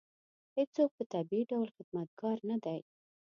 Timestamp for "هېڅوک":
0.57-0.89